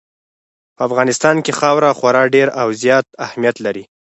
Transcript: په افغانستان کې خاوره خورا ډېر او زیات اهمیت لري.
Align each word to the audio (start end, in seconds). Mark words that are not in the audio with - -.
په 0.75 0.81
افغانستان 0.87 1.35
کې 1.45 1.57
خاوره 1.59 1.89
خورا 1.97 2.23
ډېر 2.35 2.47
او 2.61 2.67
زیات 2.83 3.05
اهمیت 3.25 3.55
لري. 3.65 3.83